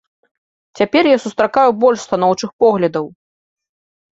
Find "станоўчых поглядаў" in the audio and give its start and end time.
2.07-3.05